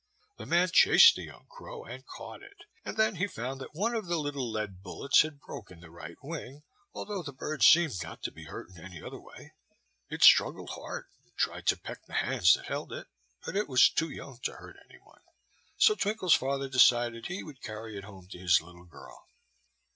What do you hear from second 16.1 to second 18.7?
father decided he would carry it home to his